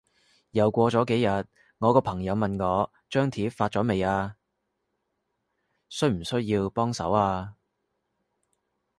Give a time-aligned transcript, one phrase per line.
[0.49, 1.45] 又過咗幾日，
[1.77, 4.35] 我個朋友問我張貼發咗未啊？
[5.89, 7.53] 需唔需要幫手啊？